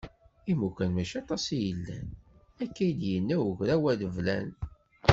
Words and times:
Imukan 0.51 0.89
mačči 0.95 1.15
aṭas 1.21 1.45
i 1.55 1.57
yellan, 1.65 2.07
akka 2.63 2.81
i 2.89 2.91
d-yenna 2.99 3.35
ugraw 3.47 3.83
adeblan. 3.91 4.49